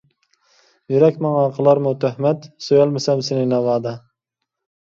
يۈرەك 0.93 1.19
ماڭا 1.25 1.43
قىلارمۇ 1.57 1.91
تۆھمەت، 2.05 2.47
سۆيەلمىسەم 2.69 3.25
سىنى 3.29 3.45
ناۋادا. 3.55 3.95